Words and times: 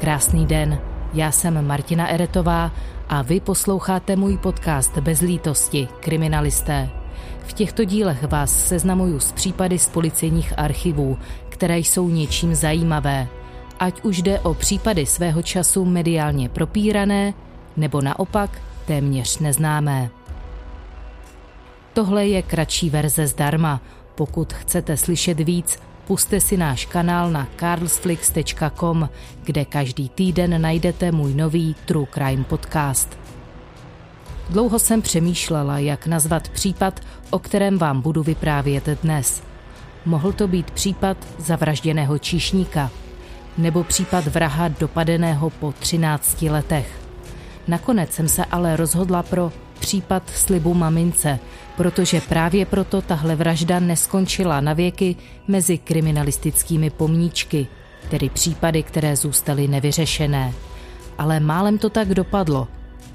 Krásný 0.00 0.46
den, 0.46 0.78
já 1.14 1.32
jsem 1.32 1.66
Martina 1.66 2.08
Eretová 2.08 2.72
a 3.08 3.22
vy 3.22 3.40
posloucháte 3.40 4.16
můj 4.16 4.38
podcast 4.38 4.98
Bez 4.98 5.20
lítosti, 5.20 5.88
kriminalisté. 6.00 6.90
V 7.46 7.52
těchto 7.52 7.84
dílech 7.84 8.24
vás 8.24 8.68
seznamuju 8.68 9.20
s 9.20 9.32
případy 9.32 9.78
z 9.78 9.88
policejních 9.88 10.58
archivů, 10.58 11.18
které 11.48 11.78
jsou 11.78 12.08
něčím 12.08 12.54
zajímavé. 12.54 13.28
Ať 13.80 14.02
už 14.02 14.22
jde 14.22 14.40
o 14.40 14.54
případy 14.54 15.06
svého 15.06 15.42
času 15.42 15.84
mediálně 15.84 16.48
propírané, 16.48 17.34
nebo 17.76 18.00
naopak 18.00 18.50
téměř 18.86 19.38
neznámé. 19.38 20.10
Tohle 21.92 22.26
je 22.26 22.42
kratší 22.42 22.90
verze 22.90 23.26
zdarma. 23.26 23.80
Pokud 24.14 24.52
chcete 24.52 24.96
slyšet 24.96 25.40
víc, 25.40 25.78
puste 26.06 26.40
si 26.40 26.56
náš 26.56 26.86
kanál 26.86 27.30
na 27.30 27.48
carlsflix.com, 27.56 29.08
kde 29.44 29.64
každý 29.64 30.08
týden 30.08 30.62
najdete 30.62 31.12
můj 31.12 31.34
nový 31.34 31.76
True 31.84 32.06
Crime 32.14 32.44
podcast. 32.44 33.18
Dlouho 34.50 34.78
jsem 34.78 35.02
přemýšlela, 35.02 35.78
jak 35.78 36.06
nazvat 36.06 36.48
případ, 36.48 37.00
o 37.30 37.38
kterém 37.38 37.78
vám 37.78 38.00
budu 38.00 38.22
vyprávět 38.22 38.88
dnes. 39.02 39.42
Mohl 40.04 40.32
to 40.32 40.48
být 40.48 40.70
případ 40.70 41.16
zavražděného 41.38 42.18
číšníka 42.18 42.90
nebo 43.58 43.84
případ 43.84 44.26
vraha 44.26 44.68
dopadeného 44.68 45.50
po 45.50 45.72
13 45.72 46.42
letech. 46.42 47.00
Nakonec 47.68 48.12
jsem 48.12 48.28
se 48.28 48.44
ale 48.44 48.76
rozhodla 48.76 49.22
pro 49.22 49.52
případ 49.80 50.22
slibu 50.34 50.74
mamince, 50.74 51.38
protože 51.76 52.20
právě 52.20 52.66
proto 52.66 53.02
tahle 53.02 53.36
vražda 53.36 53.80
neskončila 53.80 54.60
na 54.60 54.72
věky 54.72 55.16
mezi 55.48 55.78
kriminalistickými 55.78 56.90
pomníčky, 56.90 57.66
tedy 58.08 58.28
případy, 58.28 58.82
které 58.82 59.16
zůstaly 59.16 59.68
nevyřešené. 59.68 60.52
Ale 61.18 61.40
málem 61.40 61.78
to 61.78 61.90
tak 61.90 62.08
dopadlo. 62.08 62.68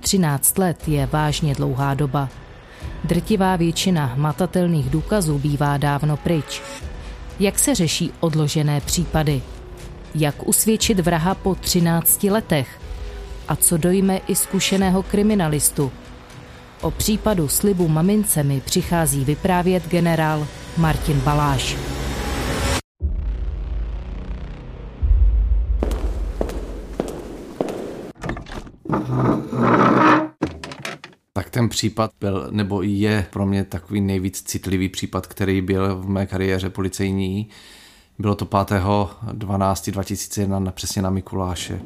13 0.00 0.58
let 0.58 0.88
je 0.88 1.06
vážně 1.06 1.54
dlouhá 1.54 1.94
doba. 1.94 2.28
Drtivá 3.04 3.56
většina 3.56 4.06
hmatatelných 4.06 4.90
důkazů 4.90 5.38
bývá 5.38 5.76
dávno 5.76 6.16
pryč. 6.16 6.62
Jak 7.40 7.58
se 7.58 7.74
řeší 7.74 8.12
odložené 8.20 8.80
případy? 8.80 9.42
Jak 10.14 10.48
usvědčit 10.48 11.00
vraha 11.00 11.34
po 11.34 11.54
13 11.54 12.24
letech? 12.24 12.80
A 13.48 13.56
co 13.56 13.76
dojme 13.76 14.20
i 14.28 14.34
zkušeného 14.34 15.02
kriminalistu, 15.02 15.92
O 16.82 16.90
případu 16.90 17.48
slibu 17.48 17.88
mamince 17.88 18.42
mi 18.42 18.60
přichází 18.60 19.24
vyprávět 19.24 19.88
generál 19.88 20.46
Martin 20.76 21.20
Baláš. 21.20 21.76
Tak 31.32 31.50
ten 31.50 31.68
případ 31.68 32.10
byl, 32.20 32.48
nebo 32.50 32.82
je 32.82 33.26
pro 33.30 33.46
mě 33.46 33.64
takový 33.64 34.00
nejvíc 34.00 34.42
citlivý 34.42 34.88
případ, 34.88 35.26
který 35.26 35.62
byl 35.62 35.96
v 35.96 36.08
mé 36.08 36.26
kariéře 36.26 36.70
policejní. 36.70 37.48
Bylo 38.18 38.34
to 38.34 38.44
5.12.2001 38.44 40.70
přesně 40.70 41.02
na 41.02 41.10
Mikuláše. 41.10 41.80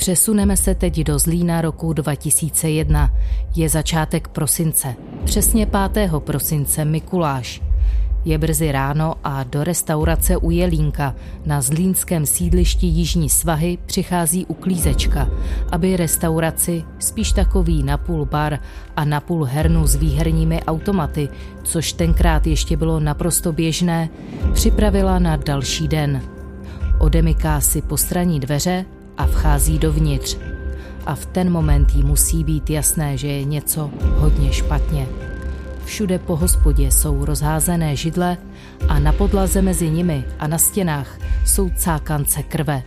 Přesuneme 0.00 0.56
se 0.56 0.74
teď 0.74 1.00
do 1.00 1.18
Zlína 1.18 1.60
roku 1.60 1.92
2001. 1.92 3.10
Je 3.56 3.68
začátek 3.68 4.28
prosince. 4.28 4.94
Přesně 5.24 5.66
5. 5.92 6.10
prosince 6.18 6.84
Mikuláš. 6.84 7.62
Je 8.24 8.38
brzy 8.38 8.72
ráno 8.72 9.14
a 9.24 9.44
do 9.44 9.64
restaurace 9.64 10.36
u 10.36 10.50
Jelínka 10.50 11.14
na 11.46 11.62
zlínském 11.62 12.26
sídlišti 12.26 12.86
Jižní 12.86 13.28
svahy 13.28 13.78
přichází 13.86 14.46
uklízečka, 14.46 15.28
aby 15.72 15.96
restauraci, 15.96 16.84
spíš 16.98 17.32
takový 17.32 17.82
napůl 17.82 18.24
bar 18.24 18.58
a 18.96 19.04
napůl 19.04 19.44
hernu 19.44 19.86
s 19.86 19.94
výherními 19.94 20.62
automaty, 20.62 21.28
což 21.62 21.92
tenkrát 21.92 22.46
ještě 22.46 22.76
bylo 22.76 23.00
naprosto 23.00 23.52
běžné, 23.52 24.08
připravila 24.52 25.18
na 25.18 25.36
další 25.36 25.88
den. 25.88 26.22
Odemyká 26.98 27.60
si 27.60 27.82
postraní 27.82 28.40
dveře 28.40 28.84
a 29.20 29.26
vchází 29.26 29.78
dovnitř. 29.78 30.36
A 31.06 31.14
v 31.14 31.26
ten 31.26 31.52
moment 31.52 31.94
jí 31.94 32.02
musí 32.02 32.44
být 32.44 32.70
jasné, 32.70 33.16
že 33.16 33.28
je 33.28 33.44
něco 33.44 33.90
hodně 34.16 34.52
špatně. 34.52 35.06
Všude 35.84 36.18
po 36.18 36.36
hospodě 36.36 36.90
jsou 36.90 37.24
rozházené 37.24 37.96
židle 37.96 38.36
a 38.88 38.98
na 38.98 39.12
podlaze 39.12 39.62
mezi 39.62 39.90
nimi 39.90 40.24
a 40.38 40.46
na 40.46 40.58
stěnách 40.58 41.18
jsou 41.46 41.70
cákance 41.76 42.42
krve. 42.42 42.82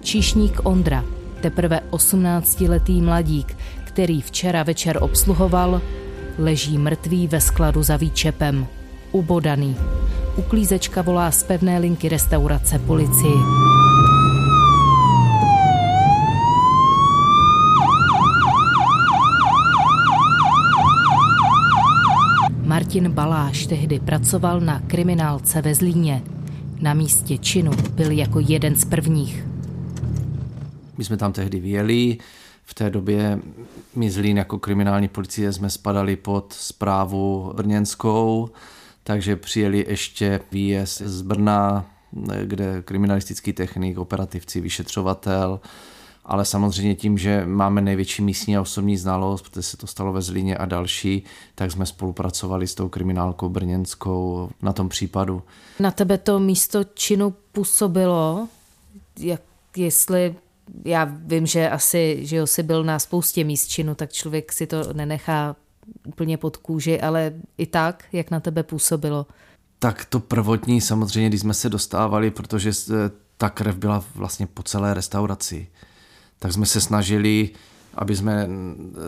Číšník 0.00 0.60
Ondra, 0.62 1.04
teprve 1.40 1.80
18-letý 1.90 3.02
mladík, 3.02 3.56
který 3.84 4.22
včera 4.22 4.62
večer 4.62 4.98
obsluhoval, 5.00 5.80
leží 6.38 6.78
mrtvý 6.78 7.28
ve 7.28 7.40
skladu 7.40 7.82
za 7.82 7.96
výčepem, 7.96 8.66
ubodaný. 9.12 9.76
Uklízečka 10.36 11.02
volá 11.02 11.30
z 11.30 11.42
pevné 11.42 11.78
linky 11.78 12.08
restaurace 12.08 12.78
policii. 12.78 13.85
Martin 22.96 23.12
Baláš 23.12 23.66
tehdy 23.66 24.00
pracoval 24.00 24.60
na 24.60 24.80
kriminálce 24.80 25.62
ve 25.62 25.74
Zlíně. 25.74 26.22
Na 26.80 26.94
místě 26.94 27.38
činu 27.38 27.70
byl 27.90 28.10
jako 28.10 28.40
jeden 28.40 28.76
z 28.76 28.84
prvních. 28.84 29.44
My 30.98 31.04
jsme 31.04 31.16
tam 31.16 31.32
tehdy 31.32 31.60
vyjeli, 31.60 32.18
v 32.64 32.74
té 32.74 32.90
době 32.90 33.38
my 33.96 34.10
Zlín 34.10 34.36
jako 34.36 34.58
kriminální 34.58 35.08
policie 35.08 35.52
jsme 35.52 35.70
spadali 35.70 36.16
pod 36.16 36.52
zprávu 36.52 37.52
brněnskou, 37.56 38.50
takže 39.04 39.36
přijeli 39.36 39.84
ještě 39.88 40.40
výjezd 40.52 41.02
z 41.02 41.22
Brna, 41.22 41.90
kde 42.44 42.82
kriminalistický 42.82 43.52
technik, 43.52 43.98
operativci, 43.98 44.60
vyšetřovatel, 44.60 45.60
ale 46.26 46.44
samozřejmě 46.44 46.94
tím, 46.94 47.18
že 47.18 47.46
máme 47.46 47.80
největší 47.80 48.22
místní 48.22 48.56
a 48.56 48.60
osobní 48.60 48.96
znalost, 48.96 49.42
protože 49.42 49.62
se 49.62 49.76
to 49.76 49.86
stalo 49.86 50.12
ve 50.12 50.22
Zlíně 50.22 50.56
a 50.56 50.66
další, 50.66 51.24
tak 51.54 51.72
jsme 51.72 51.86
spolupracovali 51.86 52.66
s 52.66 52.74
tou 52.74 52.88
kriminálkou 52.88 53.48
brněnskou 53.48 54.50
na 54.62 54.72
tom 54.72 54.88
případu. 54.88 55.42
Na 55.80 55.90
tebe 55.90 56.18
to 56.18 56.38
místo 56.38 56.84
činu 56.84 57.34
působilo, 57.52 58.48
jak 59.18 59.40
jestli 59.76 60.34
já 60.84 61.04
vím, 61.04 61.46
že 61.46 61.70
asi, 61.70 62.18
že 62.20 62.46
jsi 62.46 62.62
byl 62.62 62.84
na 62.84 62.98
spoustě 62.98 63.44
míst 63.44 63.66
činu, 63.66 63.94
tak 63.94 64.12
člověk 64.12 64.52
si 64.52 64.66
to 64.66 64.92
nenechá 64.92 65.56
úplně 66.06 66.36
pod 66.36 66.56
kůži, 66.56 67.00
ale 67.00 67.32
i 67.58 67.66
tak, 67.66 68.04
jak 68.12 68.30
na 68.30 68.40
tebe 68.40 68.62
působilo? 68.62 69.26
Tak 69.78 70.04
to 70.04 70.20
prvotní 70.20 70.80
samozřejmě, 70.80 71.28
když 71.28 71.40
jsme 71.40 71.54
se 71.54 71.68
dostávali, 71.68 72.30
protože 72.30 72.72
ta 73.36 73.50
krev 73.50 73.76
byla 73.76 74.04
vlastně 74.14 74.46
po 74.46 74.62
celé 74.62 74.94
restauraci 74.94 75.68
tak 76.38 76.52
jsme 76.52 76.66
se 76.66 76.80
snažili, 76.80 77.50
aby 77.94 78.16
jsme 78.16 78.48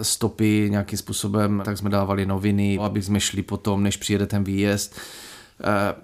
stopy 0.03 0.67
nějakým 0.71 0.99
způsobem, 0.99 1.63
tak 1.65 1.79
jsme 1.79 1.91
dávali 1.91 2.27
noviny, 2.27 2.79
aby 2.79 3.03
jsme 3.03 3.21
šli 3.21 3.43
potom, 3.43 3.83
než 3.83 3.97
přijede 3.97 4.27
ten 4.27 4.45
výjezd. 4.45 4.97
Eh, 5.61 5.95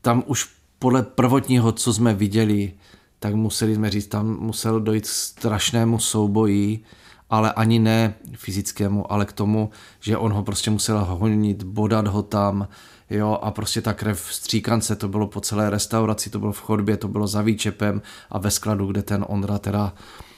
tam 0.00 0.22
už 0.26 0.50
podle 0.78 1.02
prvotního, 1.02 1.72
co 1.72 1.92
jsme 1.92 2.14
viděli, 2.14 2.72
tak 3.18 3.34
museli 3.34 3.74
jsme 3.74 3.90
říct, 3.90 4.06
tam 4.06 4.38
musel 4.40 4.80
dojít 4.80 5.04
k 5.04 5.10
strašnému 5.10 5.98
souboji, 5.98 6.84
ale 7.30 7.52
ani 7.52 7.78
ne 7.78 8.14
fyzickému, 8.34 9.12
ale 9.12 9.24
k 9.24 9.32
tomu, 9.32 9.70
že 10.00 10.16
on 10.16 10.32
ho 10.32 10.42
prostě 10.42 10.70
musel 10.70 11.04
honit, 11.04 11.62
bodat 11.62 12.06
ho 12.06 12.22
tam, 12.22 12.68
jo, 13.10 13.38
a 13.42 13.50
prostě 13.50 13.80
ta 13.80 13.92
krev 13.92 14.22
v 14.22 14.34
stříkance, 14.34 14.96
to 14.96 15.08
bylo 15.08 15.26
po 15.26 15.40
celé 15.40 15.70
restauraci, 15.70 16.30
to 16.30 16.38
bylo 16.38 16.52
v 16.52 16.60
chodbě, 16.60 16.96
to 16.96 17.08
bylo 17.08 17.26
za 17.26 17.42
výčepem 17.42 18.02
a 18.30 18.38
ve 18.38 18.50
skladu, 18.50 18.86
kde 18.86 19.02
ten 19.02 19.24
Ondra 19.28 19.58
teda 19.58 19.92
Eh, 19.92 20.33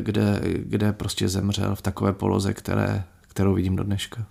kde, 0.00 0.40
kde 0.44 0.92
prostě 0.92 1.28
zemřel 1.28 1.74
v 1.74 1.82
takové 1.82 2.12
poloze, 2.12 2.54
které, 2.54 3.04
kterou 3.20 3.54
vidím 3.54 3.76
do 3.76 3.84
dneška. 3.84 4.26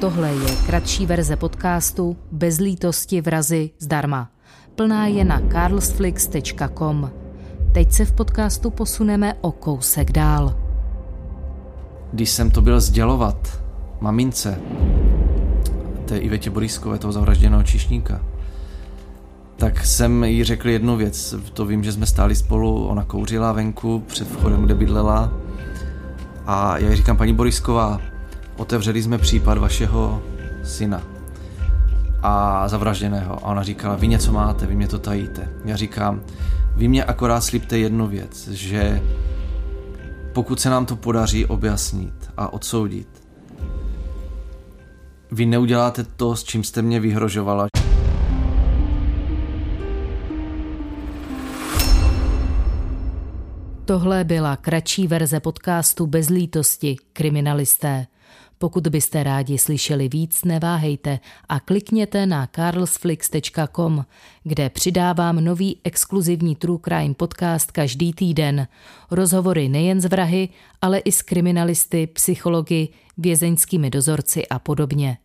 Tohle 0.00 0.28
je 0.28 0.56
kratší 0.66 1.06
verze 1.06 1.36
podcastu 1.36 2.16
Bez 2.32 2.58
lítosti 2.58 3.20
vrazy 3.20 3.70
zdarma. 3.78 4.30
Plná 4.74 5.06
je 5.06 5.24
na 5.24 5.40
carlsflix.com. 5.52 7.10
Teď 7.72 7.92
se 7.92 8.04
v 8.04 8.12
podcastu 8.12 8.70
posuneme 8.70 9.34
o 9.40 9.52
kousek 9.52 10.12
dál. 10.12 10.56
Když 12.12 12.30
jsem 12.30 12.50
to 12.50 12.62
byl 12.62 12.80
sdělovat 12.80 13.64
mamince, 14.00 14.60
té 16.04 16.18
Ivetě 16.18 16.50
Borískové, 16.50 16.98
toho 16.98 17.12
zavražděného 17.12 17.62
čišníka, 17.62 18.20
tak 19.60 19.86
jsem 19.86 20.24
jí 20.24 20.44
řekl 20.44 20.68
jednu 20.68 20.96
věc. 20.96 21.34
To 21.52 21.66
vím, 21.66 21.84
že 21.84 21.92
jsme 21.92 22.06
stáli 22.06 22.34
spolu, 22.34 22.86
ona 22.86 23.04
kouřila 23.04 23.52
venku 23.52 24.04
před 24.06 24.28
vchodem, 24.28 24.62
kde 24.62 24.74
bydlela. 24.74 25.32
A 26.46 26.78
já 26.78 26.90
jí 26.90 26.96
říkám, 26.96 27.16
paní 27.16 27.34
Borisková, 27.34 28.00
otevřeli 28.56 29.02
jsme 29.02 29.18
případ 29.18 29.58
vašeho 29.58 30.22
syna. 30.64 31.02
a 32.22 32.68
zavražděného. 32.68 33.34
A 33.34 33.44
ona 33.44 33.62
říkala, 33.62 33.96
vy 33.96 34.08
něco 34.08 34.32
máte, 34.32 34.66
vy 34.66 34.74
mě 34.74 34.88
to 34.88 34.98
tajíte. 34.98 35.48
Já 35.64 35.76
říkám, 35.76 36.20
vy 36.76 36.88
mě 36.88 37.04
akorát 37.04 37.40
slíbte 37.40 37.78
jednu 37.78 38.06
věc, 38.06 38.48
že 38.48 39.02
pokud 40.32 40.60
se 40.60 40.70
nám 40.70 40.86
to 40.86 40.96
podaří 40.96 41.46
objasnit 41.46 42.30
a 42.36 42.52
odsoudit, 42.52 43.08
vy 45.30 45.46
neuděláte 45.46 46.04
to, 46.04 46.36
s 46.36 46.44
čím 46.44 46.64
jste 46.64 46.82
mě 46.82 47.00
vyhrožovala. 47.00 47.79
Tohle 53.90 54.24
byla 54.24 54.56
kratší 54.56 55.06
verze 55.06 55.40
podcastu 55.40 56.06
Bez 56.06 56.28
lítosti 56.28 56.96
kriminalisté. 57.12 58.06
Pokud 58.58 58.86
byste 58.86 59.22
rádi 59.22 59.58
slyšeli 59.58 60.08
víc, 60.08 60.44
neváhejte 60.44 61.18
a 61.48 61.60
klikněte 61.60 62.26
na 62.26 62.48
carlsflix.com, 62.56 64.04
kde 64.44 64.70
přidávám 64.70 65.44
nový 65.44 65.78
exkluzivní 65.84 66.56
True 66.56 66.78
Crime 66.84 67.14
podcast 67.14 67.72
každý 67.72 68.12
týden. 68.12 68.68
Rozhovory 69.10 69.68
nejen 69.68 70.00
z 70.00 70.04
vrahy, 70.04 70.48
ale 70.82 70.98
i 70.98 71.12
s 71.12 71.22
kriminalisty, 71.22 72.06
psychologi, 72.06 72.88
vězeňskými 73.18 73.90
dozorci 73.90 74.48
a 74.48 74.58
podobně. 74.58 75.18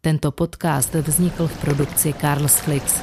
Tento 0.00 0.30
podcast 0.32 0.94
vznikl 0.94 1.46
v 1.46 1.60
produkci 1.60 2.14
Carlsflix. 2.20 3.00